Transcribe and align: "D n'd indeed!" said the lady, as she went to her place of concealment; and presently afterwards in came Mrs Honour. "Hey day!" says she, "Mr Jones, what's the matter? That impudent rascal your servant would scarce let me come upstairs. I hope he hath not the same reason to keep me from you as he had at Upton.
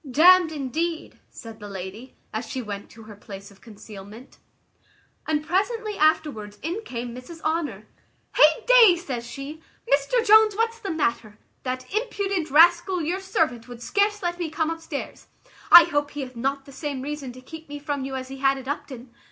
"D 0.09 0.23
n'd 0.23 0.51
indeed!" 0.51 1.19
said 1.29 1.59
the 1.59 1.69
lady, 1.69 2.15
as 2.33 2.45
she 2.49 2.59
went 2.59 2.89
to 2.89 3.03
her 3.03 3.15
place 3.15 3.51
of 3.51 3.61
concealment; 3.61 4.39
and 5.27 5.45
presently 5.45 5.95
afterwards 5.95 6.57
in 6.63 6.81
came 6.83 7.13
Mrs 7.13 7.39
Honour. 7.43 7.85
"Hey 8.35 8.63
day!" 8.65 8.95
says 8.95 9.27
she, 9.27 9.61
"Mr 9.87 10.25
Jones, 10.25 10.55
what's 10.55 10.79
the 10.79 10.89
matter? 10.89 11.37
That 11.61 11.85
impudent 11.93 12.49
rascal 12.49 13.03
your 13.03 13.19
servant 13.19 13.67
would 13.67 13.83
scarce 13.83 14.23
let 14.23 14.39
me 14.39 14.49
come 14.49 14.71
upstairs. 14.71 15.27
I 15.71 15.83
hope 15.83 16.09
he 16.09 16.21
hath 16.21 16.35
not 16.35 16.65
the 16.65 16.71
same 16.71 17.03
reason 17.03 17.31
to 17.33 17.39
keep 17.41 17.69
me 17.69 17.77
from 17.77 18.03
you 18.03 18.15
as 18.15 18.29
he 18.29 18.37
had 18.37 18.57
at 18.57 18.67
Upton. 18.67 19.11